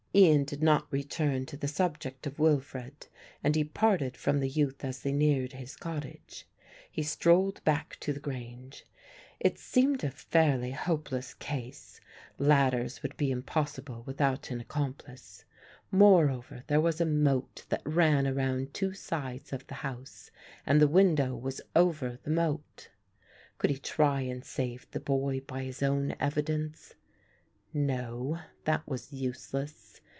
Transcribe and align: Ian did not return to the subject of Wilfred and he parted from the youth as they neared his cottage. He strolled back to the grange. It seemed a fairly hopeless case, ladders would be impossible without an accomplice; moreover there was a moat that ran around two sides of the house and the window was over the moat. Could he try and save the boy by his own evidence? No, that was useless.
Ian 0.13 0.43
did 0.43 0.61
not 0.61 0.91
return 0.91 1.45
to 1.45 1.55
the 1.55 1.69
subject 1.69 2.27
of 2.27 2.37
Wilfred 2.37 3.07
and 3.41 3.55
he 3.55 3.63
parted 3.63 4.17
from 4.17 4.41
the 4.41 4.49
youth 4.49 4.83
as 4.83 4.99
they 5.03 5.13
neared 5.13 5.53
his 5.53 5.77
cottage. 5.77 6.45
He 6.91 7.01
strolled 7.01 7.63
back 7.63 7.95
to 8.01 8.11
the 8.11 8.19
grange. 8.19 8.85
It 9.39 9.57
seemed 9.57 10.03
a 10.03 10.11
fairly 10.11 10.71
hopeless 10.71 11.33
case, 11.33 12.01
ladders 12.37 13.01
would 13.01 13.15
be 13.15 13.31
impossible 13.31 14.03
without 14.05 14.51
an 14.51 14.59
accomplice; 14.59 15.45
moreover 15.91 16.65
there 16.67 16.81
was 16.81 16.99
a 16.99 17.05
moat 17.05 17.63
that 17.69 17.81
ran 17.85 18.27
around 18.27 18.73
two 18.73 18.93
sides 18.93 19.53
of 19.53 19.65
the 19.67 19.75
house 19.75 20.29
and 20.65 20.81
the 20.81 20.89
window 20.89 21.33
was 21.37 21.61
over 21.73 22.19
the 22.23 22.31
moat. 22.31 22.89
Could 23.57 23.69
he 23.69 23.77
try 23.77 24.19
and 24.23 24.43
save 24.43 24.91
the 24.91 24.99
boy 24.99 25.39
by 25.39 25.63
his 25.63 25.81
own 25.81 26.17
evidence? 26.19 26.95
No, 27.73 28.39
that 28.65 28.85
was 28.85 29.13
useless. 29.13 30.01